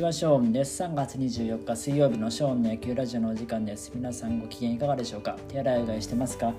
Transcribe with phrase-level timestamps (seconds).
[0.00, 3.92] ちはショーンです3月24日水曜日のショーンの野球ラジオのお時間です。
[3.94, 5.36] 皆さんご機嫌いかがでしょうか？
[5.48, 6.54] 手洗いうがいしてますか？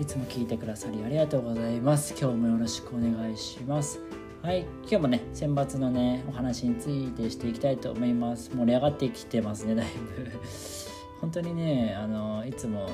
[0.00, 2.14] いつも聞いてくださりありがとうございます。
[2.18, 4.00] 今日もよろしくお願いします。
[4.40, 4.60] はい。
[4.84, 8.50] 今日もね選抜のねお話についてしていきたいと思います。
[8.54, 9.86] 盛り上がってきてますねだい
[10.16, 10.30] ぶ。
[11.20, 12.88] 本当にねあのいつも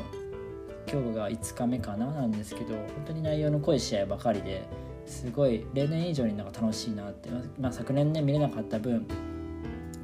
[0.92, 2.06] 今日が5日目かな？
[2.06, 4.64] なんですけど本当に内容の濃い試合ばかりで
[5.06, 7.28] すごい例年以上になんか楽しいなって、
[7.60, 9.06] まあ、昨年ね見れなかった分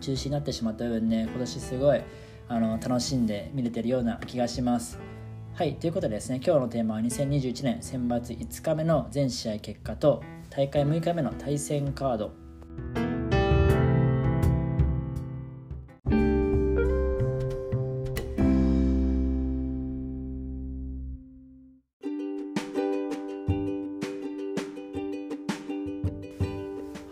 [0.00, 2.00] 中止になってしまった分ね今年すごい
[2.48, 4.98] あの楽しんで見れてるような気がします。
[5.54, 13.09] はいということでですね今日のテーマは2021年選抜5日目の全試合結果と大会6日目の対戦カード。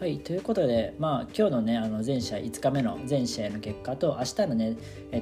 [0.09, 4.77] いということで、まあ、今日のねあの全試合5日目の全試合の結果と明日のね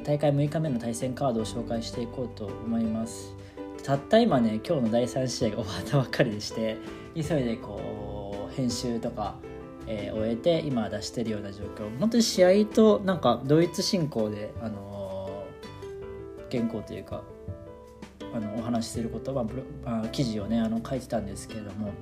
[0.04, 3.34] 大会6日目の対戦カードを紹介していこうと思います。
[3.82, 6.76] たった今ね今日の第3試合が終わったばっかりでして
[7.14, 9.36] 急いでこう編集とか、
[9.86, 11.98] えー、終えて今出してるような状況。
[12.00, 17.22] 本当に試合となんか同一進行で、あのー、原稿というか
[18.34, 19.46] あのお話しすることは
[19.84, 21.92] あ記事をねあの書いてたんですけれども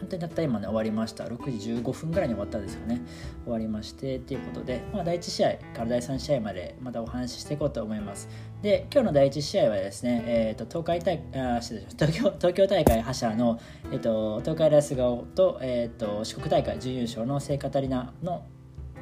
[0.00, 1.24] 本当にたった今ね終わりました。
[1.24, 3.02] 6時15分ぐらいに終わったんですよね。
[3.44, 8.28] 終わりましてっていうことで、まあ、第1試合から第3試合までまたお話ししていこうと思います。
[8.62, 13.60] で今日の第1試合はですね、えーと、東海大あ東京東京大会覇者の、
[13.92, 18.44] えーと、東海大菅生と,、えーと、四国大会準優勝の聖カタリナの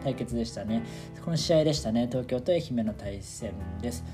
[0.03, 0.85] 対決でしたね。
[1.25, 2.07] この試合でしたね。
[2.09, 4.05] 東京と愛媛の対戦です。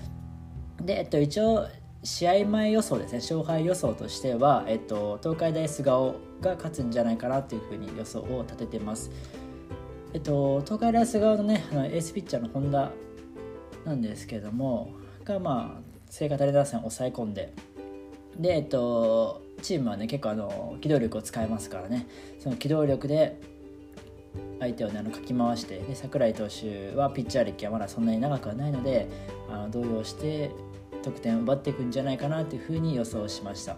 [0.83, 1.67] で、えっと、一応
[2.05, 9.11] 試合前予想ですね勝敗予想としては、えっと、東海大菅生が勝つんじゃないかなというふうに予想を立ててます。
[10.13, 12.93] えっと、東海大菅生のねあのエースピッチャーの本田
[13.85, 14.93] なんですけども
[15.25, 17.53] がまあ聖火タレ打線を抑え込んで
[18.39, 22.07] で、えっと、チームはね結構あの機動力を使えますからね
[22.39, 23.41] その機動力で
[24.61, 29.09] 相手をねあのかき回してで櫻井投手はピッチャー歴はまだそんなに長くはないので
[29.51, 30.51] あの動揺して
[31.05, 33.77] 得点を奪っていくんじゃないかなというふうに予想しました。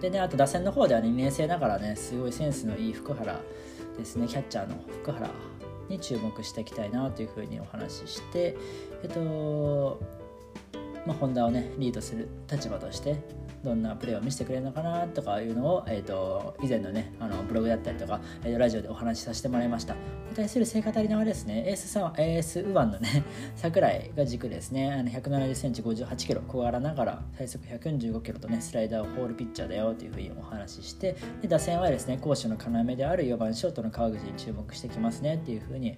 [0.00, 3.40] でねあと打線の方では、2年生ながらねすごいセンスのいい福原
[3.96, 4.26] ですね。
[4.26, 5.30] キャッチャーの福原
[5.88, 8.56] に注目していきたいなというふうにお話しして
[9.02, 10.00] えっと
[11.06, 13.16] まあ、ホンダをねリードする立場として
[13.64, 19.94] どんなプレーを見せてくれるのかなとかいうのを、えーと、以前のねあのブログだったりとか、えー、ラジオでお話しさせてもらいました。
[20.34, 21.64] 対する聖火足りなはですね。
[21.68, 23.24] エースさんエースウワンのね
[23.56, 24.92] 櫻井が軸ですね。
[24.92, 35.96] あの1 7 0センチ5 8キロ小柄ながら最速145キロとねスライダーをホールピッチャーだよというふうにお話ししてで打線はですね攻守の要である4番ショートの川口に注目してきますねっていうふうに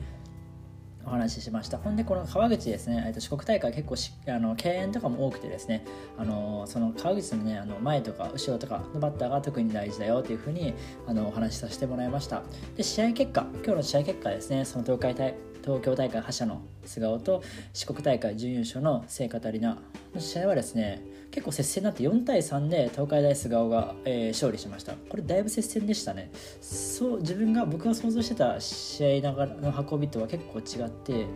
[1.06, 1.78] お話ししました。
[1.78, 5.84] ほんでこの川口ですね、えっと、四国大会結構しあの敬遠とかも多くてですね。
[6.18, 10.74] あのその川口のねあの前とか後ろとかのバッターが特に大事だよというふうに
[11.06, 12.42] あのお話しさせてもらいました。
[12.76, 14.64] で試合結果今日の試合結果ですね。
[14.64, 17.42] その東海大東京大会覇者の菅生と
[17.72, 19.78] 四国大会準優勝の聖カタリナ
[20.14, 24.92] の試合はですね結構接戦になって4対3で東海大菅生が、えー、勝利しました。
[24.92, 26.30] これだいぶ接戦でしたね。
[26.60, 31.26] そう自分が僕が想像してた試合の運びとは結構違って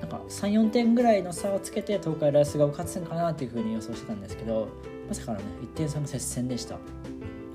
[0.00, 4.68] なんか34点ぐらいの差をつけて東海大菅生勝つんかなっていうふうに予想してたんですけど
[5.08, 6.76] まさかのね1点差の接戦でした。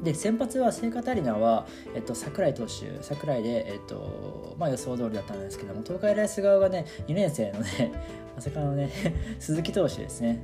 [0.04, 1.66] で先発は聖火タリナは、
[1.96, 7.94] えっと、櫻井投手櫻井で、えっとまあ、予想通りだったんですけども東海大菅生がね2年生のね
[8.36, 8.90] まさかのね
[9.40, 10.44] 鈴木投手ですね。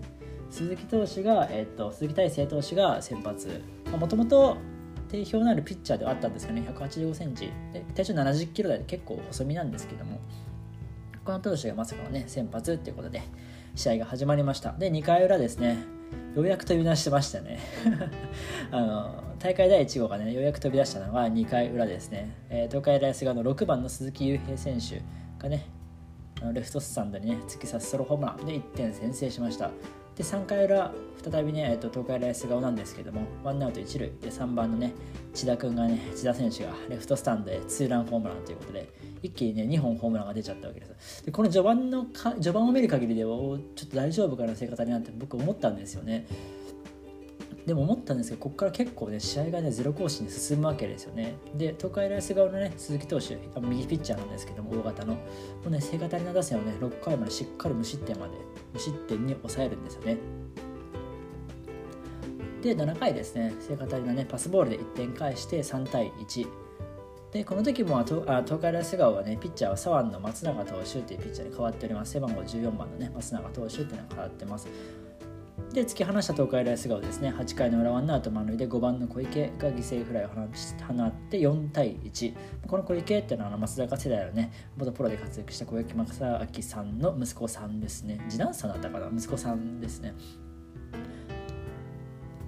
[0.49, 3.61] 鈴木投手が、えっと、鈴木大成投手が先発。
[3.99, 4.57] もともと
[5.09, 7.51] 定評のあるピッチャーではあったんですよね1 8 5センチ。
[7.73, 10.19] で体重7 0キロ台で結構細身なんですけども
[11.25, 13.21] この投手がまさかのね先発っていうことで
[13.75, 14.73] 試合が始まりました。
[14.73, 15.98] で2回裏ですね。
[16.35, 17.59] ようやく飛び出してましたね。
[18.71, 25.01] あの大会第1号がねようやく飛び出したのが2回裏ですね、えー、東海大菅の6番の鈴木悠平選手
[25.41, 25.65] がね
[26.53, 29.71] レフトスタンドにね突き刺すソロホームランで1点先制しました。
[30.15, 30.91] で3回裏
[31.23, 34.93] 再びね、えー、と東海大菅生なんですけどもワンアウト1塁で3番のね
[35.33, 38.89] 千田君がね千田選手がレフトスタンドでツーランホームランということで
[39.21, 41.25] 一気にね2本ホームランが出ちゃったわけです。
[41.25, 46.27] でこの序盤のか序盤を見る限りではちょっと大丈夫かな生活になって僕思ったんですよね。
[47.65, 51.35] でも思ったんですけどここから結構ね試合がねゼロ更新に進むわけですよね。
[51.55, 55.13] で東海大菅生のね鈴木投手右ピッチャーなんですけども大型の。
[55.15, 55.19] も
[55.67, 56.73] うね聖火谷の打線をね。
[56.79, 58.33] 6回までしっかり無失点まで
[58.73, 60.17] 無失点に抑えるんですよね。
[62.63, 63.53] で7回ですね。
[63.59, 64.25] 聖火谷のね。
[64.25, 66.47] パスボールで1点返して3対1
[67.31, 72.13] でこの時も東あ東海大菅生はねピッチャーは左腕の松永投手っていうピッチャーに変わっております。
[72.13, 74.67] 背番号14番のね松永投手っていうのが変わってます。
[75.73, 77.29] で突き放した東海大菅生ですね。
[77.29, 80.47] 8回の裏ワンアウト満塁で5番の小池が犠牲フライを放っ
[81.29, 82.33] て4対1
[82.65, 88.19] この小池っていうのは松坂世代のね元プロで活躍した小池正明さんの息子さんですね。
[88.27, 89.11] 次男さんだったかな？
[89.15, 90.15] 息子さんですね。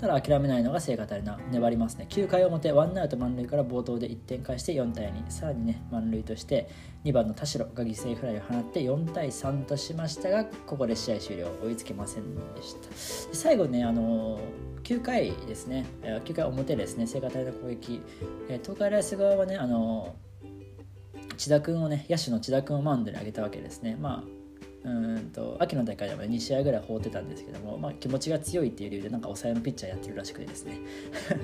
[0.01, 2.07] ただ諦めないのが聖火タリナ粘りますね。
[2.09, 6.67] 9回表ワンアウト満塁から冒頭で1点返して4対2さらにね満塁として
[7.05, 11.51] 2番の田代が犠牲フライを放って4対3としましたがここで試合終了。
[11.63, 12.89] 追いつけませんでした。
[13.31, 14.39] 最後ねあの
[14.83, 15.85] 9回ですね。
[16.01, 17.05] 9回表ですね。
[17.05, 18.01] 聖火隊の攻撃。
[18.63, 20.15] 東海大菅側はねあの
[21.37, 23.97] 千田君をね野手の千田君をマウンドに上げたわけですね。
[24.01, 24.40] まあ
[24.83, 30.79] うんと秋の大会でも2試合ぐらい放ってたんですけども、まあ、気持ちが強いっていう理由でなんか抑えのピッチャーやってるらしくてですね。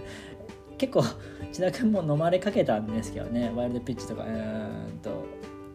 [0.78, 1.04] 結構
[1.52, 5.26] 千田君も飲まれかけたんですけどねワイルドピッチとかうんと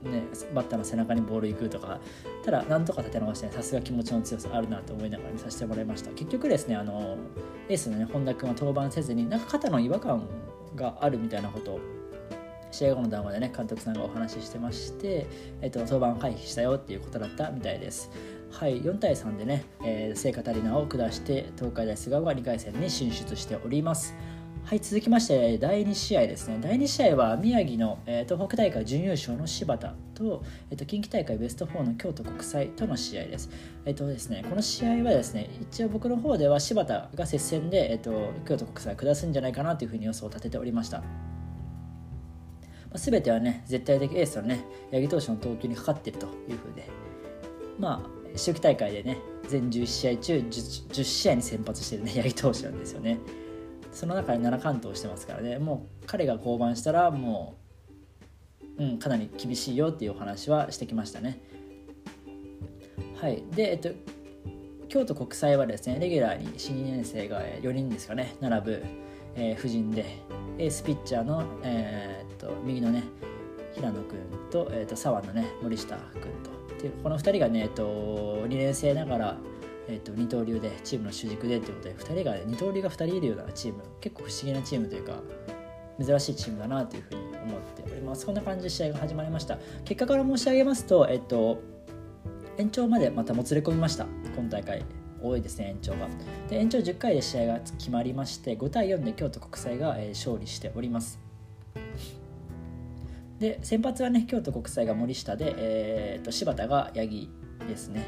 [0.02, 2.00] ね、バッターの背中にボール行くとか
[2.44, 6.10] ただなんとか立て直してさすが気持ちの強さあるなと思いながら見させてもらいました。
[6.10, 7.16] 結局ですねあの
[7.68, 10.28] エースのね本田君は登板せずになんか肩の違和感
[10.74, 11.80] があるみたいなことを
[12.72, 15.26] 試合後の談話でね監督さんがお話ししてまして、
[15.60, 18.10] えっと、登板回避したよっていうことだったみたいです。
[18.50, 24.14] はい4対3でね、えー、聖火タリナを下して東海大菅生が2回戦に進出しております。
[24.64, 26.58] はい続きまして第2試合ですね。
[26.60, 33.50] 第2試合は宮城の、えー、東北大会準優勝の柴田と,、えーと、近畿大会ベスト4の京都国際との試合です。
[33.84, 41.02] えっ、ー、とですねこの試合はですね一応僕の方では柴田が接戦で、えーと京都国際を下すんじゃないかなというふうに予想を立てておりました。
[42.92, 46.88] まあ、全てはね絶対的エースのね八木投手の投球にかかっているというふうで
[47.78, 49.18] まあ秋季大会でね
[49.48, 50.48] 全11試合中 10,
[50.90, 53.18] 10試合に先発してるね 八木投手なんですよね。
[53.92, 55.58] その中で7完投してますからね。
[55.58, 57.56] もう彼が降板したらも
[58.78, 61.42] う、うん、かなり厳しいよっていうお話はしてきましたね。
[63.16, 63.42] はい。
[63.54, 63.90] でえっと
[64.88, 68.34] 京都国際はですねレギュラーに新2年生が4人ですかね。
[68.40, 68.82] 並ぶ、
[69.34, 70.04] えー、布陣で
[70.58, 73.04] エースピッチャーの、えー、と右のね
[73.74, 74.18] 平野君
[74.50, 76.82] と,、えー、っと左腕のね森下君と。
[76.82, 79.36] でこの2人がね、えっと、2年生ながら、
[79.88, 83.82] えっと、二刀流でチームの主軸でということで2人が、二刀流が2人いるようなチーム。
[84.00, 85.20] 結構不思議なチームというか
[86.04, 88.26] 珍しいチームだなというふうに思っております。
[88.26, 89.58] こんな感じで試合が始まりました。
[89.84, 91.62] 結果から申し上げますと、えっと、
[92.58, 94.06] 延長までまたもつれ込みました。
[94.36, 94.84] 今大会
[95.22, 96.08] 多いですね延長が。
[96.48, 101.31] で延長10回で試合が決まりまして5対4で京都国際が、え勝利しております。
[103.42, 107.28] で先発はね京都国際が森下で、えーと、柴田が八木
[107.66, 108.06] ですね。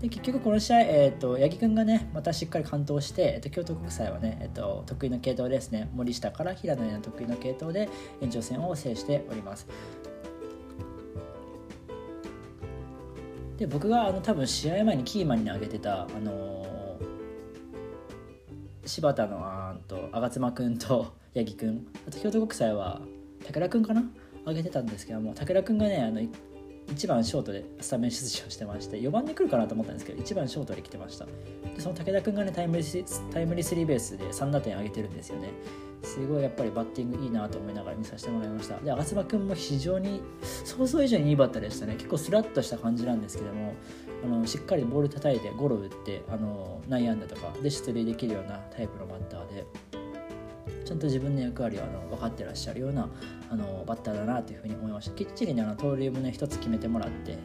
[0.00, 7.88] で結局この試合、えーと、八木君がねまたしっかり完投して、えーと、京都国際はね、えーと、得意の系統ですね森下から平野への得意の系統で
[8.20, 9.68] 延長戦を制しております。
[13.56, 16.65] で僕があの多分試合前にキーマンに挙げてた、あのー、
[18.86, 23.00] 柴田のあんと吾妻君と八木君あと京都国際は
[23.44, 24.02] 武田君かな？
[24.42, 31.26] 挙げてたんですけども武田君がねあの1番ショートでスタメン出場してまして4番で来るかなと思ったんですけど1番ショートで来てました。
[31.26, 31.32] で
[31.80, 35.50] その武田君がねタイムリータイムリースリーベースで3打点上げてるんですよね。
[36.02, 38.78] すごいやっぱりバッティングいいなと思いながら見させてもらいました。
[38.78, 40.22] で吾妻君も非常に
[40.64, 41.94] 想像以上にいいバッターでしたね。
[41.94, 43.74] 結構スラッとした感じなんですけども
[44.24, 49.66] あのしっかりボール叩いてゴロ打ってあの内野安打とかで出塁できるようなタイプのバッターで
[50.84, 53.08] ちゃんと自分の役割をあの分かってらっしゃるような
[53.50, 55.16] あのバッターだなというふうに思いました。
[55.16, 57.38] きっちりねあの盗塁もね一つ決めてもらって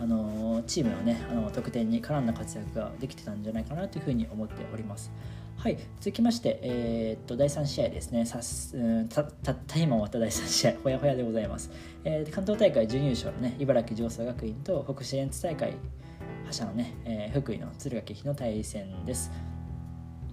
[0.00, 5.10] あのチームのねあの得点に絡んだ活躍ができてたんじゃないかなというふうに思っております。
[5.58, 8.24] はい、続きまして、えー、っと第3試合ですね。
[8.24, 10.74] さす、うん、たたった今終わった第3試合。
[10.84, 11.72] ほやほやでございます、
[12.04, 15.72] えー、関東大会準優勝のね茨城上層学院と北市園大会
[16.44, 19.32] 覇者のね、えー、福井の敦賀気比の対戦です。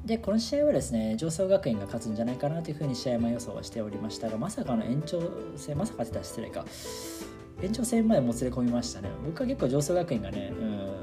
[0.05, 5.19] でこの試合はですね上層学院が勝つんじゃないかなというふうに試合前予想はしておりましたがまさかの延長
[5.55, 6.65] 戦まさかって言ったら失礼か。
[7.63, 9.09] 延長戦までもつれ込みましたね。
[9.25, 10.94] 僕は結構上層学院がねうん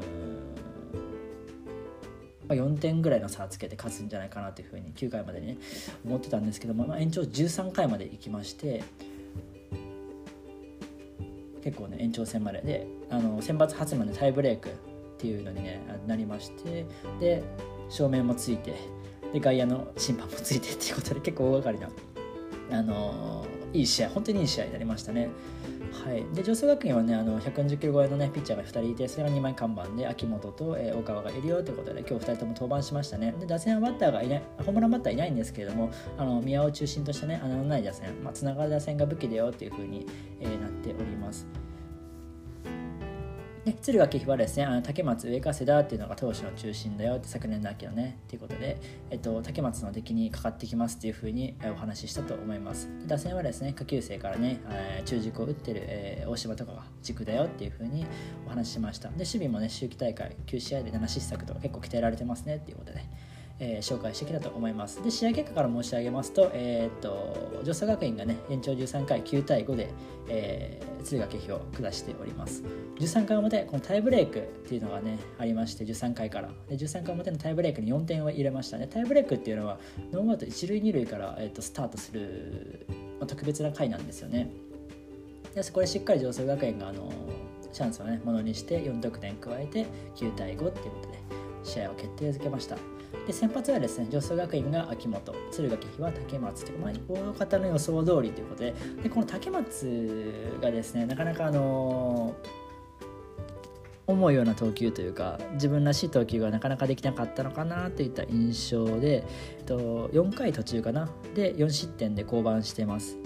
[2.54, 5.56] まあ、4点ぐらいの差をつけて勝つんじゃないかなというふうに9回までね
[6.04, 8.84] 思ってたんですけども、まあ、延長13回まで行きまして
[11.64, 14.72] 結構ね延長戦までであの選抜初の、ね、タイブレークっ
[15.18, 16.86] ていうのに、ね、なりまして
[17.20, 17.42] で
[17.88, 18.74] 照明もついて
[19.32, 21.86] で外野の審判もついてっていうことで結構大掛か
[22.68, 25.30] りなあのいい試合本当にいい試合になりましたね。
[26.04, 40.06] はい、で上層学院はねあの140キロ超えの、ね、ピッチャーが2人いてそれが2枚看板で秋元と、えー、大川がいるよということで今日2人とも登板しましたねで打線はバッターがいないホームランバッターいないんですけれどもあの宮尾を中心としたね穴のない打線、まあ、つながる打線が武器だよっていうふうに、
[40.40, 41.46] えー、なっております。
[43.64, 48.76] ね、敦賀気比はですねあの竹松上加世田っていうのが投手の中心だよって昨年の秋のねっていうことで、
[49.10, 52.88] えっと、竹松の出来にかかってきますっていうふうにお話ししたと思います。
[53.06, 58.04] 打線はですね下級生からね、えー、中軸を打ってる、えー、大島とかが軸だよっていうふうに
[58.46, 59.10] お話ししました。
[59.10, 63.04] で守備もね秋季大会9試合で7失策とか結構鍛えられてますねっていうことで。
[63.58, 65.02] えー、紹介してきたと思います。
[65.02, 69.90] で、試合結果から申し上げますと、えー、っと、女佐学院がね、延長13回9対5で、
[70.28, 72.62] えー、敦賀気比を下しております。
[72.98, 76.50] 13回表、このタイブレークっていうのがね、ありまして、13回から。
[76.68, 78.88] で、13回表のタイブレークに4点を入れましたね。
[78.88, 79.78] タイブレークっていうのは、
[80.12, 82.86] ノーアウト1塁2塁から、えー、っとスタートする、
[83.18, 84.50] まあ、特別な回なんですよね。
[85.54, 87.12] で、そこでしっかり上層学園が、あの
[87.72, 91.18] チャンスをね、ものにして4得点加えて9対5っていうことで、
[91.64, 92.76] 試合を決定づけました。
[93.26, 102.34] で先発はですね上層学院が秋元敦賀気比は竹松という、まあ、大方の予想通りということででこの竹松がですねなかなかあの
[104.06, 109.24] 思うような投球というか自分らしい投球がなかなかできなかったのかなといった印象で
[109.58, 111.08] えっと4回途中かな。
[111.34, 113.16] で4失点で降板してます。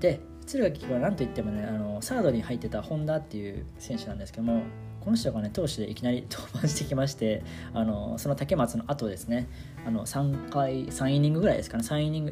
[0.00, 4.62] で敦賀気比は何といってもねあのサードに入ってた本田っていう選手なんですけども
[5.04, 7.42] この人がね投手でいきなり登板してきまして
[7.74, 9.48] あのその竹松の後ですね。
[9.84, 11.84] あの3回3イニングぐらいですかね。
[11.84, 12.24] 3イニン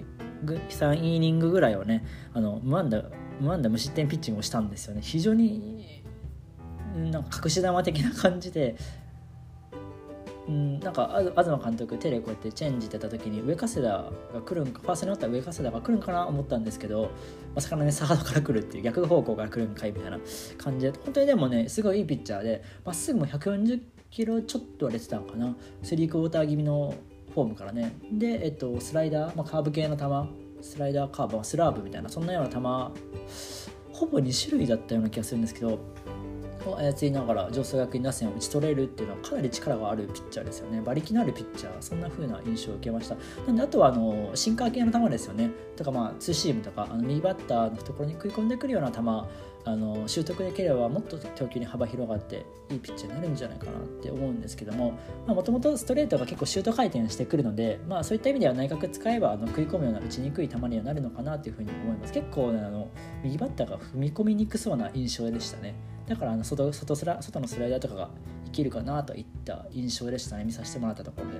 [0.44, 3.04] グ3イニングぐらいをねあの無安打
[3.40, 5.00] 無安打無失点ピッチングをしたんですよね。
[5.02, 6.02] 非常に
[7.10, 8.76] なんか隠し玉的な感じで
[10.50, 14.10] うん、なんか東監督手でこうやってチェンジってた時に上加世田が
[14.44, 17.12] 来るんかファーストにおったら上加世田が来るんかなと思ったんですけど
[17.54, 20.18] まさかのねサードから来るっていう逆方向から来るんかいみたいな
[20.58, 20.98] 感じで。
[21.04, 23.80] 本当にでもねすごいいいピッチャーでまっすぐも140
[24.10, 25.54] キロちょっとは出てたんかな。
[25.84, 26.94] スリークォーター気味の
[27.32, 27.96] フォームからね。
[28.10, 30.04] で、えっと、スライダー、まあ、カーブ系の球。
[30.62, 32.56] スライダーカーブスラーブみたいなそんなような球。
[33.92, 35.78] ほぼ2種類だったような気がするんですけど
[36.66, 40.78] を操りながら上層学院打線を打ち取れるっていうのはかなり力があるピッチャーですよね。
[40.78, 43.16] 馬力のあるピッチャーそんな風な印象を受けました。
[43.46, 45.50] なんであとはあのシンカー系の球ですよね。
[45.76, 49.00] とかまあツーシームとかあの右バッターのところに食い込んでくるような球
[49.64, 62.12] あの習得できればもっと投球に幅広がっていいピッチャーになるんじゃないかなって思うんですけどももともとストレートが結構シュート回転してくるので、まあ、そういった意味では内角使えばあの食い込むような打ちにくい球にはなるのかなというふうに思います。
[62.12, 62.88] 結構、ね、あの
[63.22, 65.74] 右バッターが踏み込みにくそうな印象でしたね。
[66.10, 68.10] だからあの外外スラ外のスライダーとかが
[68.46, 70.44] 生きるかなといった印象でしたね。
[70.44, 71.38] 見させてもらったところで。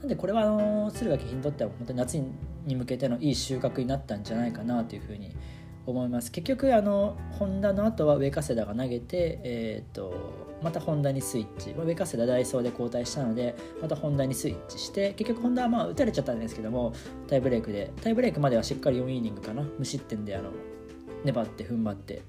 [0.00, 2.22] なんでこれはあの敦賀気比にとっては本当に夏
[2.66, 5.34] に向けてのいい収穫になったんじゃないかなというふうに
[5.86, 6.30] 思います。
[6.30, 10.12] 結局あのホンダの後は上加世田が投げて、えーと、
[10.62, 11.72] またホンダにスイッチ。
[11.72, 16.92] 上加世田ダイソーで交代したのでまたホンダにスイッチして結局ホンダはまあ打たれちゃったんですけども
[17.28, 17.92] タイブレークで。
[18.02, 19.62] タイブレークまではしっかり4イニングかな。
[19.78, 20.50] 無失点であの
[21.24, 22.20] 粘って踏ん張って。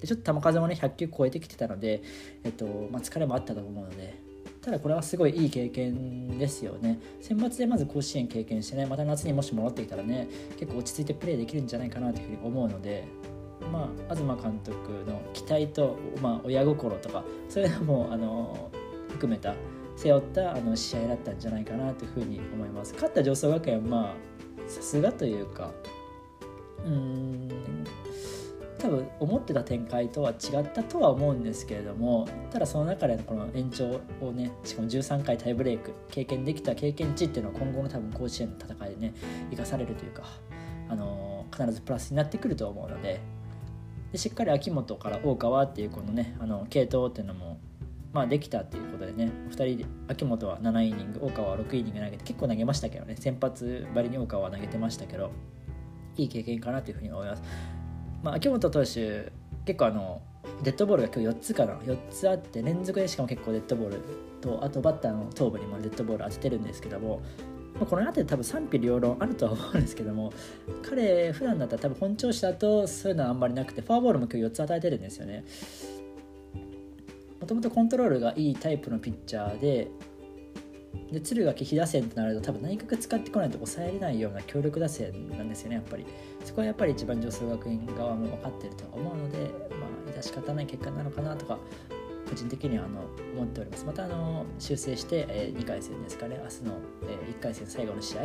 [0.00, 2.02] でちょっと球数もね100球超えてきてたので、
[2.44, 4.28] えっとまあ、疲れもあったと思うので
[4.60, 6.98] ただこれはすごいいい経験ですよね。
[7.20, 10.28] 選抜でまず甲子園経験してねまた夏にもし戻ってきたらね
[10.58, 13.04] 結構落ち着いてプレーできるんじゃないかなというふうに思うので
[13.72, 18.70] まあ東監督の期待と、まあ、親心とかそういうのもあの
[19.08, 19.54] 含めた
[19.96, 22.94] 背負ったあの試合だったんじゃないかなというふうに思います。
[22.94, 25.72] 勝った上層学園はまあさすがというか
[26.84, 27.48] うん
[28.78, 39.14] 多分思ってた展開とは違ったとは思うんですけれどもただその中でのこの延長をねしかも13回タイブレーク経験できた経験値っていうのは今後の多分甲子園の戦いでね
[39.50, 40.22] 生かされるというか、
[40.88, 43.20] あのー、必ずプラスになってくると思うので
[44.12, 47.58] でしっかり秋元から大川っていうこのねあの系統っていうのも
[48.10, 55.30] まあ、できたっていうことでね2人で秋元は7イニング大川は6イニング投げて結構投げましたけどね先発ばりに大川は投げてましたけど
[56.16, 57.42] いい経験かなというふうに思います。
[58.22, 59.32] まあ、秋元投手
[59.64, 60.22] 結構あの
[60.62, 61.74] デッドボールが今日4つかな。
[61.74, 64.02] 4つあって連続でしかも結構デッドボール
[64.40, 67.22] とあとバッターの頭部にもデッドボール当ててるんですけども、
[67.74, 70.32] まあ、この辺り多分賛否両論あるとは思うんですけども
[70.82, 75.44] 彼普段だったら多分本調子だとそういうのはあんまりなくてフォアボールも今日4つ与えてるんですよね。
[77.40, 79.90] もともとコントロールがいいタイプのピッチャーで
[81.10, 86.06] で敦賀気比打線となると多分内角使ってこないと抑えれないような強力打線なんですよねやっぱり。
[86.44, 89.38] そこはやっぱり一番女装学院側も分かってると思うので
[89.70, 91.58] まあ致し方ない結果なのかなとか
[92.28, 93.00] 個人的にはあの
[93.34, 93.86] 思っております。
[93.86, 96.38] またあの修正して、えー、2回戦ですかね。
[96.42, 96.78] 明日の、
[97.08, 98.22] えー、1回戦最後の試合、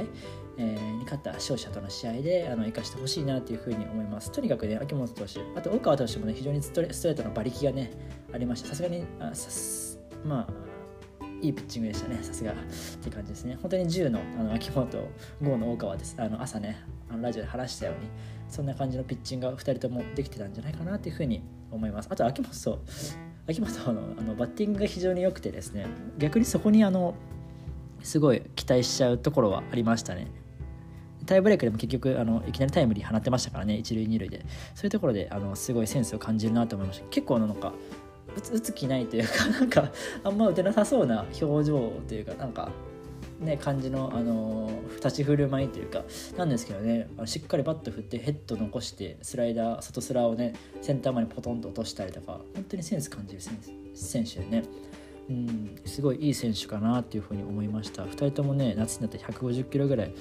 [0.57, 4.31] えー、に勝った勝者との試合であの生かしてほしいなというふうに思います。
[4.31, 7.91] とにかくね秋元投手あと大川投手もね非常にストレートの馬力がね
[8.33, 10.62] ありましたさすがにあさすまあ
[11.43, 12.55] いいピッチングでしたね、さすがっ
[13.03, 13.57] て感じですね。
[13.61, 15.09] 本当に10のあの秋元、
[15.41, 16.15] 5の大川です。
[16.17, 18.09] あの朝ね、あのラジオで話したように、
[18.47, 22.07] そんな感じのピッチングが2人ともできてたんじゃないかなというふうに思います。
[22.09, 22.79] あと、秋元、
[23.45, 25.85] 秋元のあのバッティングが非常に良くてですね、
[26.17, 27.13] 逆にそこにあの
[28.01, 30.27] すごい期待しちゃうところはありましたね。
[31.25, 34.45] タイブレークでも結局あのいきなりタイムリー放ってましたからね一塁二塁で
[34.75, 37.73] そういうところであのすごいセンスを感じるなと思いました結構なんか
[38.35, 39.91] 打つ打つ気ないというか なんか
[40.23, 42.71] あんま打てなさそうな表情というかなんか
[43.39, 46.03] ね感じの、あの立ち振る舞いというか
[46.37, 53.41] なんですけどねしっかりバット振ってヘッド残してスライダー外スラをねセンターまでポトンと落としたりとか本当にセンス感じる
[53.93, 54.63] 選手でね
[55.29, 60.13] うんすごいいい選手かなっていうふうに思いました2人ともね夏になって150キロぐらい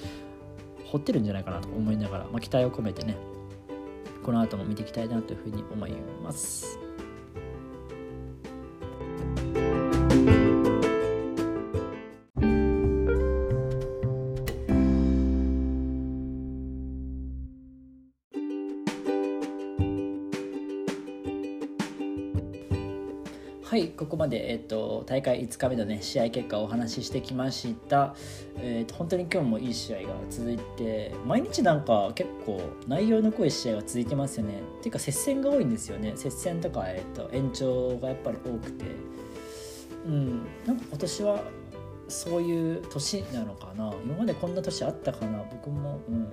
[0.85, 3.17] 掘ってるんじゃないかなと思いながら、まあ、期待を込めてね
[4.23, 5.91] この後も見ていきたいなというふうに思い
[6.23, 6.82] ます。
[24.33, 28.15] で、えっと、大会5日目の、ね、試合結果をお話ししてきました、
[28.57, 34.55] えっと、本当に今日もいい試合が続いて毎日なんか結構内容の濃い試合が続いてますよね。
[34.79, 36.13] っていうか接戦が多いんですよね。
[36.15, 38.85] 接戦とか、えっと、延長がやっぱり多くて。
[40.07, 40.47] うん。
[40.65, 41.43] なんか今年は
[42.07, 43.93] そういう年なのかな。
[44.03, 45.43] 今までこんな年あったかな。
[45.51, 46.27] 僕も、うん、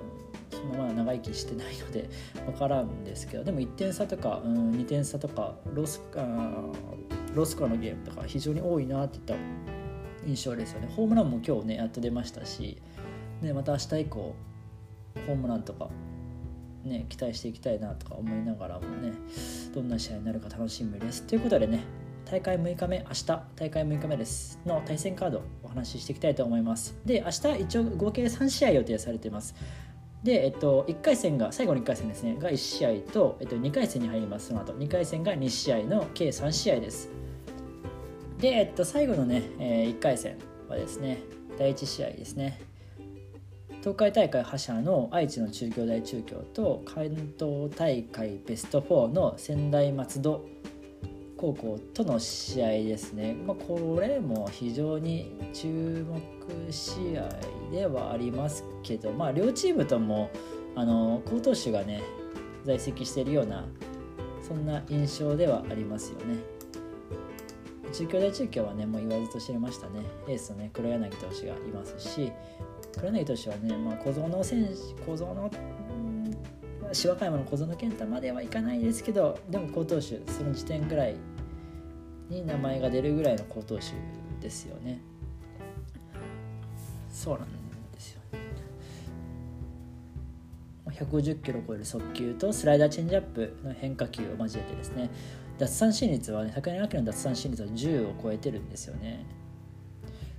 [0.50, 2.08] そんなまだ長生きしてないので
[2.46, 3.44] 分からんですけど。
[3.44, 6.64] でも1点差とか、うん、2点差とかロスあ
[7.34, 9.34] ロスコアのゲームとか非常に多いなっていった
[10.26, 10.88] 印象ですよね。
[10.94, 12.80] ホームランも今日ねやっと出ましたし、
[13.40, 14.34] ね、また明日以降
[15.26, 15.88] ホームランとか
[16.84, 19.12] ね期待していきたいなとか思いながらもね
[19.74, 21.22] どんな試合になるか楽しみです。
[21.22, 21.84] ということでね
[22.24, 23.24] 大会6日目明日
[23.56, 24.58] 大会6日目です。
[24.66, 26.96] の対戦カードお話ししていきたいと思います。
[27.04, 29.54] で明日一応合計3試合予定されています。
[30.22, 32.36] で、えっと、1回戦が最後の1回戦ですね。
[32.38, 34.72] が1試合と、えっと、2回戦に入りますその後。
[34.74, 37.08] 2回戦が2試合の計3試合です。
[38.38, 40.36] で、えっと、最後のね、えー、1回戦
[40.68, 41.22] はですね
[41.58, 42.60] 第1試合ですね。
[43.80, 47.04] 東海大会覇者の愛知の中京大中京と関
[47.38, 50.44] 東大会ベスト4の仙台松戸
[51.40, 57.30] 高校との試合ですね、まあ、これも非常に注目試合
[57.72, 60.30] ではありますけど、まあ、両チームとも
[60.76, 62.02] あの好投手がね
[62.64, 63.66] 在籍しているような
[64.46, 66.36] そんな印象ではありますよね。
[67.92, 72.30] 中京大中京はねもう言わずと知れましたねエースのね黒柳投手がいますし
[72.96, 75.50] 黒柳投手はね、まあ、小僧の選手小僧の
[76.92, 81.16] 芝海山の小園健太まではいかないですけどでも好投手その時点ぐらい
[82.30, 83.92] に名前が出るぐらいの好投手
[84.40, 85.00] ですよね。
[87.10, 87.48] そうなん
[87.92, 88.20] ですよ
[90.86, 95.10] 150キロ超える速球とスライダーチェンジアップの変化球を交えてですね。
[95.58, 99.24] 奪三振率はね昨年秋の奪三振率は10を超えてるんですよね。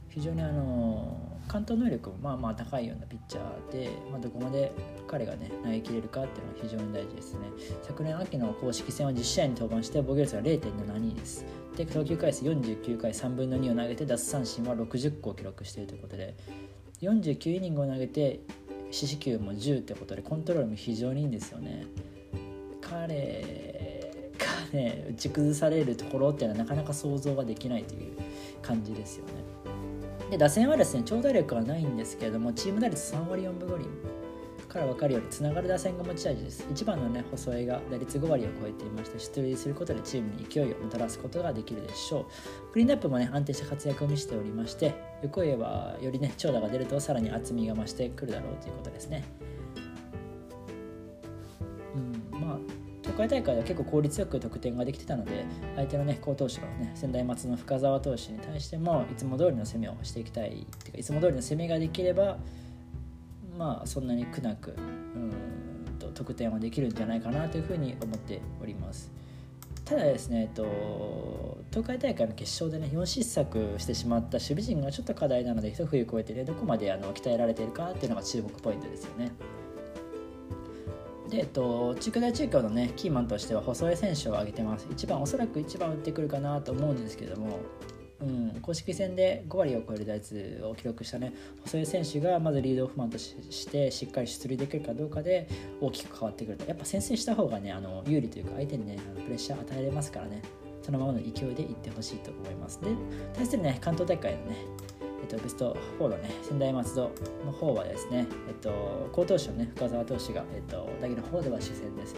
[0.09, 4.71] 非常にあの関東能力もまあまあ高いようなピッチャーで、まあ、どこまで
[5.05, 7.39] 彼がね投げ切れるかっていうのは非常に大事ですね。
[7.81, 11.45] 昨年秋の公式戦は10試合に登板して防御率が0.72です。
[11.75, 16.35] で投球回数49回3分の2を投げて奪三振は60個を記録しているということで
[17.01, 18.39] 49イニングを投げて
[18.89, 21.85] 四死球も10ってことでコントロールも非常にいいんですよね。
[22.79, 28.13] 彼がね打ち崩されるところっていうのはなかなか想像ができないという
[28.61, 29.50] 感じですよね。
[30.31, 33.85] で打線はですね長打力はないんですけれどもチーム打率3割4分5厘
[34.69, 36.65] から分かるようにつながる打線が持ち味です。
[36.71, 42.19] 1番のね細江が打率5割を超えていまして出塁することでチームに勢いをもたらすことができるでしょ
[42.69, 42.71] う。
[42.71, 49.25] クリーンナップもね安定した活躍を見せておりまして横江はよりね長打が出るとさらに厚みが増してくるだろうということですね。
[53.11, 55.45] 東海大会では結構効率よく得点ができてたので
[55.75, 62.37] 相手のね好投手のね専大松の深沢投手に対してもいつも通りの攻めをしていきたいっていうかいつも通りの攻めができれば
[63.57, 69.11] まあそんなに苦なくうんと得点はできるんじゃないかなというふうに思っております。
[69.83, 79.31] ただですね、えっと、東海大会の決勝でね4失策してしまった守備陣がちょっと課題なので一冬越えてねどこまであの鍛えられているかっていうのが注目ポイントですよね。
[81.31, 84.85] で、えっと、中華大中京のねキーマンとしては細江選手を挙げてます。
[84.91, 87.59] 一番おそらく一番打ってくるかなと思うんですけども。
[88.21, 95.49] うん、公式戦で5割を超える打率を記録したね細井選手がまずリードオフマンとしてしっかり出塁できるかどうかで
[95.81, 96.67] 大きく変わってくると。
[96.67, 100.43] やっぱ先制した方がねあの有利というか相手にねプレッシャー与えれますからね。
[100.83, 102.79] そのままの勢いでいってほしいと思います。
[102.81, 102.91] で
[103.33, 104.55] 対するね関東大会のね
[105.21, 107.11] えっと、ベスト4のね、仙台松戸
[107.45, 112.15] の方はですね、えっと、好投手のね、深澤投手が、えっと、打撃の方では主戦です。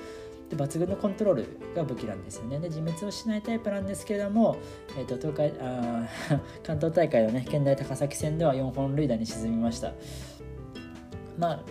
[0.50, 4.58] で抜群のコントロールが武器なんですよねで自滅をしないタイプなんですけれども、
[4.98, 6.08] えーと、東海あ
[6.64, 9.94] 関東大会のね県大高崎戦では4本塁打に沈みました
[11.38, 11.64] まあ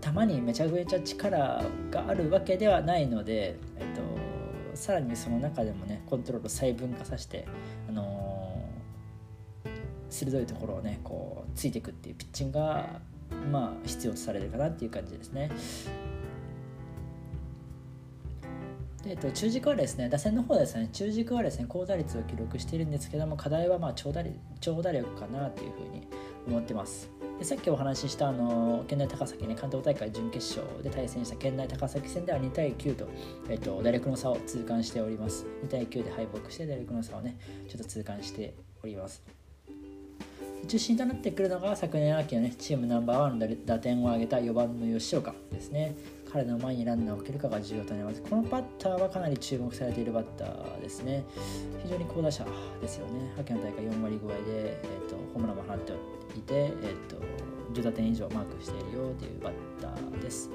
[0.00, 4.02] 球にめちゃめちゃ力があるわけではないので、えーと、
[4.74, 7.46] さらにその中でもねコントロールを細分化させて、
[7.88, 8.17] あの、
[10.10, 13.00] 鋭いところをねこうついていくっていうピッチングが
[13.50, 15.50] まあ必要とされるかなっていう感じですね。
[19.04, 24.24] で、えっと、中軸はですね、打線の方ですね、中軸はですね、高打率を記録しているんですけども、課題はまあ長打
[24.60, 26.08] 長打力かなというふうに
[26.48, 27.08] 思ってます。
[27.38, 33.08] でさっきお話ししたあの県内高崎ね関東大会準決勝で対戦した県内高崎戦では2対9と,、
[33.48, 39.22] えっと打力の差を痛感しております2対9で敗北して打力の差をねちょっと痛感しております
[40.66, 45.96] 中心となってくるのが昨年秋のねチームナンバーワンの打点を挙げた4番の吉岡ですね。
[46.30, 48.20] 彼の前にランナーを置けるかが重要となります。
[48.22, 51.24] このバッターはかなり注目されているバッターですね。
[51.82, 52.44] 非常に好打者
[52.82, 53.32] ですよね。
[53.38, 55.92] 秋の大会4割超えで、えーと、ホームランも放って
[56.36, 57.22] いて、えーと、と
[57.72, 60.50] 10打点以上マークしているよというバッターです。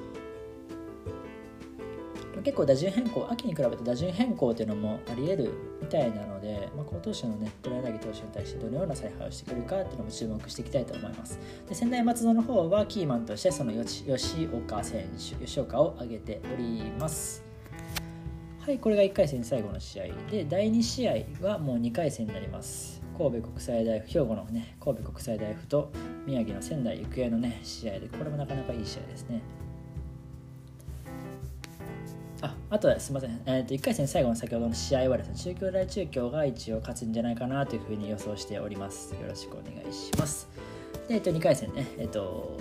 [2.42, 11.38] 結構打順変更秋に比べて打順変更というのもありえるみたいなので、まあ、この投手のね黒柳投手に対してどのような采配をしてくるかっていうのも注目していきたいと思います。
[11.68, 17.44] で仙台松戸の方はキーマンとしてその吉岡選手吉岡を挙げております。
[18.60, 23.02] はいこれが1回戦最後の試合で第2試合はもう2回戦になります。
[23.16, 25.92] 神戸国際大付兵庫のね神戸国際大付と
[26.26, 29.42] 宮城の仙台育英のね試合でこれもなかなかいい試合ですね。
[32.70, 39.14] ああとすみません、えーと、1回戦最後の先ほどの試合はですね中京大中京が一応勝つんじゃないかなというふうに予想しております。
[39.14, 40.48] よろしくお願いします。
[41.08, 41.86] で、えっ、と、2回戦ね。
[41.98, 42.58] えっ、と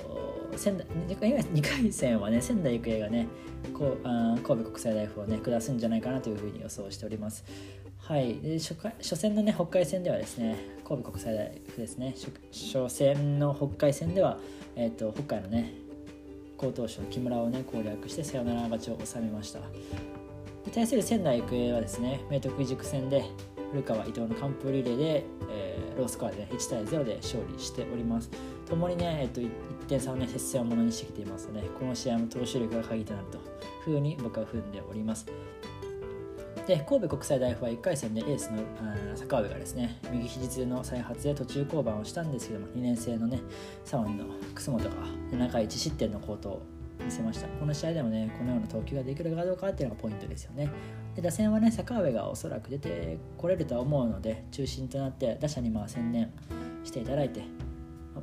[0.57, 3.27] 仙台2回戦はね仙台育英がね
[3.73, 7.43] こうあ神戸国際大付をね下すんじゃないかなというふうに予想しております。
[7.97, 8.35] はい。
[8.39, 12.15] で初初戦のね北海戦ではですね神戸国際大付ですね。
[12.51, 14.37] 初戦の北海戦では、
[14.75, 15.73] えっ、と北海のね
[16.63, 19.59] 好投手の木村をね攻略してサヨナラ勝ちを収めました。
[20.73, 23.25] 対する仙台育英はですね明徳義塾戦で
[23.71, 28.29] 古川伊藤の完封リレーで、えー、ロースコアで、ね、1対0で勝利しております。
[28.69, 29.49] ともにね、えっと、1
[29.87, 33.41] 点差をね接戦をものにしてきていますのでこの試合も投手力が鍵となるという
[33.83, 35.25] ふうに僕は踏んでおります。
[36.67, 38.59] で神戸国際大付は1回戦でエースの
[39.15, 43.39] 坂上がですね右肘痛の再発で途中降板をしたんですけども2年生のね
[43.83, 44.89] 左腕の楠本が
[45.31, 46.61] 7回1失点の好投を
[47.03, 47.47] 見せました。
[47.47, 50.69] この試合でもねこのような投球ができるかどうかっていうのがポイントですよね。
[51.15, 56.31] で打線はね坂上がおそらく出てこれるとは思うので中心となって打者にまあ専念
[56.83, 57.43] していただいて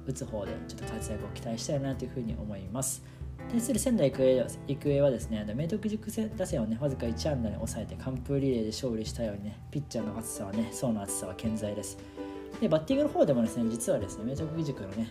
[0.06, 3.04] 打つ方でちょっと活躍を期待したいなというふうに思います。
[3.50, 11.98] 対する仙台育英育英はですね明徳塾打線をねわずか1安打に抑えて完封リレーで勝利したようにねピッチャーの厚さはね層の厚さは健在です。
[12.60, 15.08] でバッティングの方でもですね実はですね明徳塾のね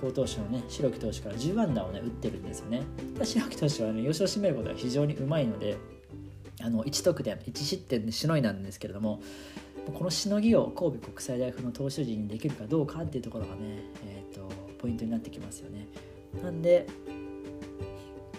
[0.00, 2.82] 好投手のね白木投手から10安打をね打ってるんですよね。
[3.14, 5.76] ただ白木投手はね要所を締めることが非常にうまいので
[6.62, 9.20] あの1得点1失点でしのいなんですけれども
[9.94, 13.60] このしのぎを神戸国際大学の投手陣にできるかどうかっていうところがね、
[14.06, 14.48] えーと
[14.80, 15.86] ポイントになってきますよね。
[16.42, 16.86] なんで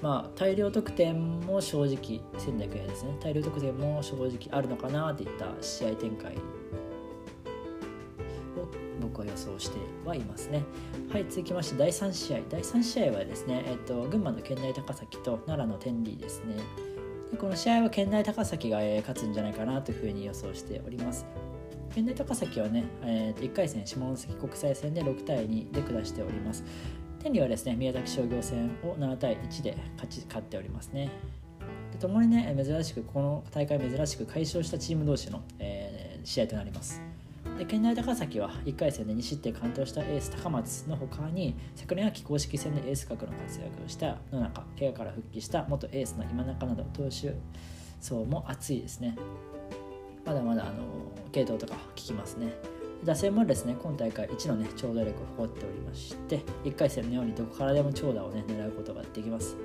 [0.02, 3.16] まあ、大量得点も正直仙台育英ですね。
[3.22, 6.38] 大量得点も正直あるのかなっていった試合展開を
[9.00, 10.64] 僕は予想してはいますね。
[11.12, 12.40] はい続きまして第3試合。
[12.50, 16.56] 第3試合はですね、えっと、群馬の県内高崎と奈良の天理ですね。
[17.32, 21.26] でこの試合は県内高崎が勝つんじゃないかなというふうに予想しております。
[21.94, 26.64] 県内高崎はね、えー、1回戦下関国際戦で6対2で下しております。
[27.22, 31.12] 天理はですね宮崎商業戦を7対1で勝ち勝っておりますね。
[31.92, 37.00] で共にね珍しくこの大会珍しく快勝したチーム同士の、えー、試合となります。
[37.60, 47.36] で県内高崎は1回戦で2失点完投したエース高松の他に昨年秋公式戦でエース格の活躍をした野中怪我から復帰した元エースの今中など投手
[48.00, 49.16] 層も熱いですね。
[50.26, 50.74] まだまだあの
[51.32, 52.81] 系統とか聞きますね。
[53.04, 59.58] 打線もですね今大会1の、ね、長打力を誇っておりまして1回戦のようにどこからでも長打を、ね、狙うことができます。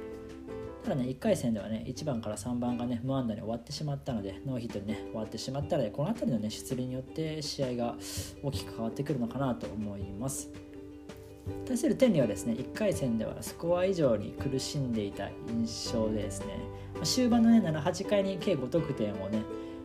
[0.84, 7.96] ただね1回戦ではね1番から3番がね無安打に終わってしまったのでノーヒットにね終わってしまったのでこの辺りのね出塁によって試合が
[8.42, 10.48] 大きく変わってくるのかなと思います。
[11.66, 16.58] 対する天理はですね1回戦ではスコア以上に苦しんでいた印象でですね。
[17.02, 19.42] 終盤のね78回に計5得点をね、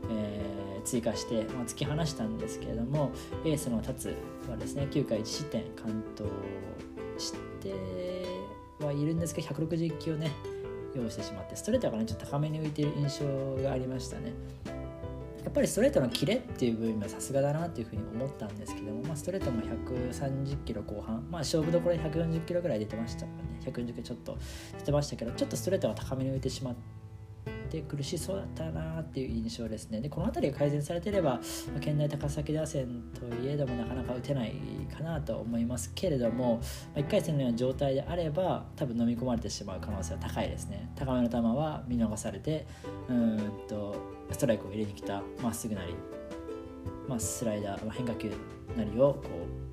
[0.09, 3.11] えー、追加して、まあ、突き放したんですけれども
[3.45, 4.09] エースの達
[4.49, 6.25] はですね9回1失点完投
[7.17, 7.73] して
[8.83, 10.31] はいるんですけど160球をね
[10.95, 14.33] 用意してしまってストレートがねちょっと高めに浮いている印象がありましたね。
[15.43, 23.59] やっぱりストレートのキレっていう部分はさすがだなっていうふうに思ったんですけども、まあ、ストレートも130キロ後半、まあ、勝負どころで140キロぐらい出てましたかね。
[23.65, 24.37] 140キロちょっと
[24.77, 26.75] 出てましたけどちょっとストレートが高めに浮いてしまっ
[27.71, 31.39] て苦しそうだったなっていう印象ですねでこの辺りが改善されてれば、
[31.79, 34.53] 県内高崎打線といえどもなかなか打てない
[34.95, 36.61] かなと思いますけれども、
[36.95, 42.67] 1回戦のような状態であれば多分飲み込まれてしまう可能性は高いですね高めの球は見逃されて
[43.09, 43.95] うんと
[44.31, 45.95] ストライクを入れに来たまっすぐなり、
[47.07, 48.31] まあ、スライダー、まあ、変化球
[48.77, 49.71] なりをこう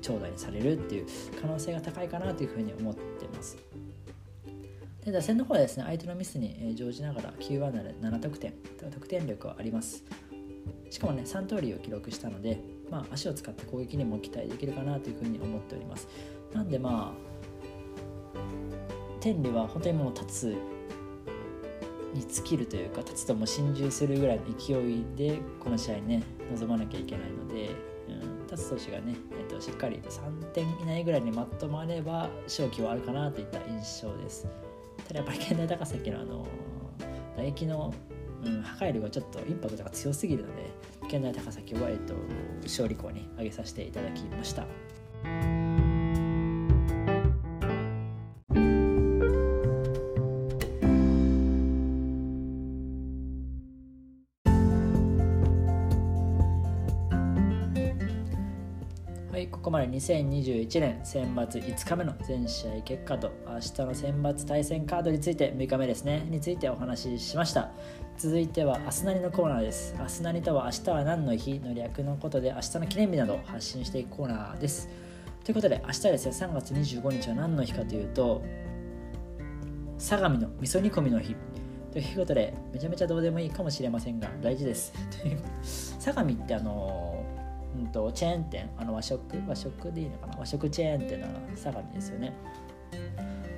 [0.00, 1.06] 長打にされるっていう
[1.40, 3.56] 可能性が高いかなというふうに思ってます。
[5.10, 10.04] で打線の方はですね相手のミスに乗じながら9安打で7得点得点力はあります
[10.90, 16.08] しかもね3通りを記録したので、まあ、足を使った攻撃にも期待できるかなというふうに思っております
[16.52, 17.28] なんでまあ
[19.20, 20.56] 天理は本当にもう立つ
[22.14, 27.70] に尽きるというか立つとも心中するぐらいの勢いでこの試合ね臨まなきゃいけないので、
[28.08, 34.46] うん、立つ投手がね、えっと、しっかり3点以内ぐらいにまとまれば勝機はあるかなといった印象です。
[35.08, 36.46] ただやっぱり現代高崎のあの
[37.32, 37.94] 唾液の、
[38.44, 40.70] うん、破壊力がちょっとインパクトが強すぎるので
[41.06, 42.14] 現代高崎は、えっと、
[42.62, 44.66] 勝利校に挙げさせていただきました。
[59.38, 67.70] はいここまで2021年選抜5日目の全試合結果と明日の選抜対戦カードについて6日目ですねについてお話ししました。
[68.16, 69.94] 続いては明日なりのコーナーです。
[69.96, 74.88] 明日なりとは明日は何の日の略のことで明日の記念日などを発信していくコーナーです。
[75.44, 78.42] ということで明日ですね3月25日は何の日かというと
[79.98, 81.36] 相模の味噌煮込みの日。
[81.92, 84.92] ということでめちゃめちゃどうでもいいかもしれませんが大事です。
[86.00, 87.17] 相模ってあの
[87.76, 90.38] うんと、チェーン店あの和食和食でいいのかな？
[90.38, 92.32] 和食チェーン店の相模ですよね。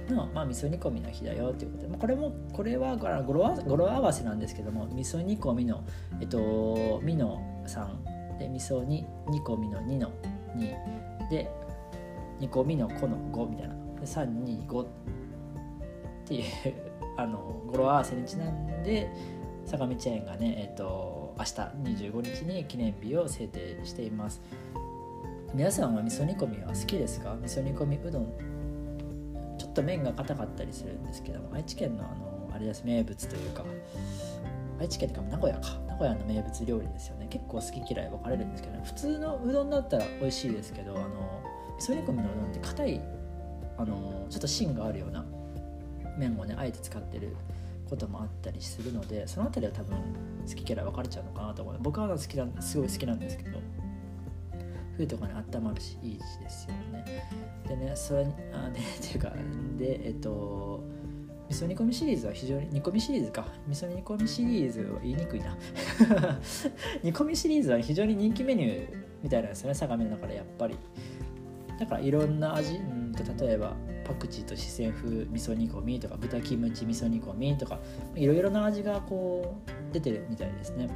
[0.08, 5.84] の、まあ、味噌煮込みの日だよということで、まあ、これもこれは語呂語呂合わせなんですけども味噌煮込みの
[6.20, 10.10] えっとみの3で味噌煮煮込みの2の
[10.56, 11.48] 2で
[12.40, 13.80] 煮込みのこの5みたいな。
[14.04, 14.86] 325っ
[16.24, 16.44] ていう
[17.18, 19.10] あの語呂合わせにちなんで
[19.66, 21.52] 相模チェーンがねえっと明日
[22.10, 24.42] 25日に記念日を制定しています。
[25.54, 27.32] 皆さんは味噌煮込みは好きですか？
[27.32, 29.56] 味噌煮込みうどん。
[29.58, 33.64] ちょっと麺が硬かったりするんですけども愛知県のあのあれです名物というか
[34.78, 35.78] 愛知県とか名古屋か。
[35.88, 37.26] 名古屋の名物料理ですよね。
[37.30, 41.42] 結構好き嫌い分かれるんですけど、ね、普通のうどんだったら美味しいですけどあの
[41.78, 43.00] 味噌煮込みのうどんって硬い
[43.78, 45.24] あのちょっと芯があるような
[46.18, 47.34] 麺をねあえて使ってる
[47.90, 49.98] こともあったりするのでその辺りは多分
[50.48, 51.76] 好き嫌い分かれちゃうのかなと思う。
[51.80, 53.58] 僕は好きなすごい好きなんですけど
[54.96, 57.04] 冬とかに温まるしいいですよね。
[57.68, 59.32] でねそれにあで っていうか
[59.76, 60.82] でえっと
[61.48, 63.46] 味噌煮込みシリーズは非常に煮込みシリーズか。
[63.66, 65.58] 味噌煮込みシリーズは言いにくいな。
[67.02, 70.78] 煮込みシリーズは非常に人気メニューみたいなんですよね相模の中でやっぱり。
[71.78, 73.74] だからいろんな味うんと例えば
[74.10, 77.78] パクチーと四川風味噌煮込みとか豚キムチ味噌煮込みとか
[78.16, 80.88] いろいろな味がこう出てるみたいですね。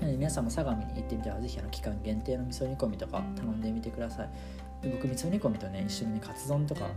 [0.00, 4.30] 皆さんも相模に行ってみたらぜひあの期間限定の味噌煮込みとか頼んでみてください。
[4.82, 6.88] 僕味噌煮込みとね一緒にねカツ丼とか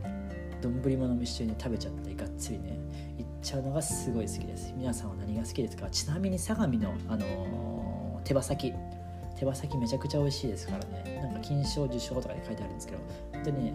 [0.62, 2.80] 丼物も一緒に食べちゃってがっつりね
[3.18, 4.74] いっちゃうのがすごい好きです。
[4.78, 5.90] 皆さんは何が好きですか？
[5.90, 8.74] ちなみに相模の、あのー、手羽先。
[9.38, 11.20] 手羽先めちゃくちゃ美味しいですからね。
[11.24, 13.00] なんか金賞受賞とかで書いてあるんですけど
[13.34, 13.74] 本当にね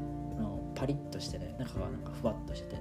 [0.76, 2.76] パリッとしてね中がなんかふわっとしてて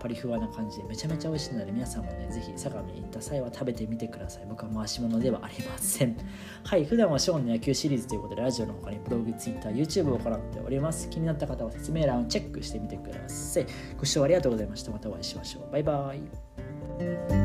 [0.00, 4.46] パリふわな感じでめちゃめちゃ美味しいので皆さんもね是非相模に行った際は食べてみてください。
[4.48, 6.16] 僕は回し物ではありません。
[6.64, 11.08] はい普段はショーンの野球シリーズということでラジオの他にブログ、ツイッター、YouTube を行っております。
[11.10, 13.66] 気になった方は説明欄をチェックしてみてください。
[13.98, 14.90] ご視聴ありがとうございました。
[14.90, 15.72] またお会いしましょう。
[15.72, 17.41] バイバイ。